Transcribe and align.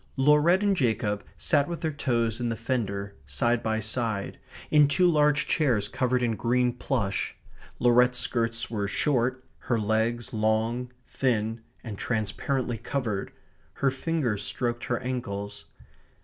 Laurette 0.17 0.63
and 0.63 0.75
Jacob 0.75 1.23
sat 1.37 1.67
with 1.67 1.81
their 1.81 1.93
toes 1.93 2.41
in 2.41 2.49
the 2.49 2.55
fender 2.55 3.13
side 3.27 3.61
by 3.61 3.79
side, 3.79 4.39
in 4.71 4.87
two 4.87 5.07
large 5.07 5.45
chairs 5.45 5.87
covered 5.87 6.23
in 6.23 6.35
green 6.35 6.73
plush. 6.73 7.35
Laurette's 7.77 8.17
skirts 8.17 8.67
were 8.67 8.87
short, 8.87 9.45
her 9.59 9.77
legs 9.79 10.33
long, 10.33 10.91
thin, 11.05 11.61
and 11.83 11.99
transparently 11.99 12.79
covered. 12.79 13.31
Her 13.73 13.91
fingers 13.91 14.41
stroked 14.41 14.85
her 14.85 14.97
ankles. 15.01 15.65